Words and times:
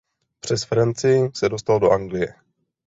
Přes 0.39 0.63
Francii 0.63 1.31
se 1.33 1.49
dostal 1.49 1.79
do 1.79 1.91
Anglie. 1.91 2.33